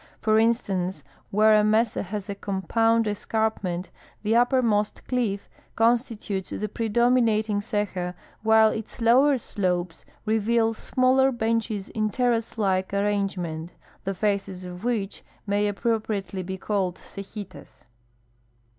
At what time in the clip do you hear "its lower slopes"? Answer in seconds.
8.75-10.03